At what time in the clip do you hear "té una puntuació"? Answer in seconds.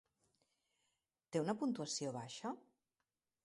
1.35-2.17